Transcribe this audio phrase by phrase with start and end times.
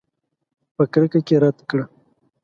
[0.75, 1.85] په کرکه یې رد کړه.